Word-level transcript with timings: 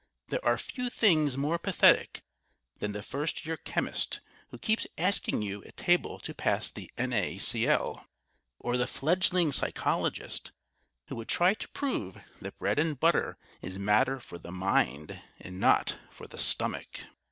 There 0.29 0.43
are 0.43 0.57
few 0.57 0.89
things 0.89 1.37
more 1.37 1.59
pathetic 1.59 2.23
than 2.79 2.91
the 2.91 3.03
first 3.03 3.45
year 3.45 3.55
chemist 3.55 4.19
who 4.49 4.57
keeps 4.57 4.87
asking 4.97 5.43
you 5.43 5.63
at 5.63 5.77
table 5.77 6.17
to 6.21 6.33
"pass 6.33 6.71
the 6.71 6.89
NaCl," 6.97 8.07
or 8.57 8.77
the 8.77 8.87
fledgling 8.87 9.51
psychologist 9.51 10.53
who 11.09 11.15
would 11.17 11.29
try 11.29 11.53
to 11.53 11.69
prove 11.69 12.19
that 12.41 12.57
bread 12.57 12.79
and 12.79 12.99
butter 12.99 13.37
is 13.61 13.77
matter 13.77 14.19
for 14.19 14.39
the 14.39 14.51
mind 14.51 15.21
and 15.39 15.59
not 15.59 15.99
for 16.09 16.25
the 16.25 16.39
stomach. 16.39 17.01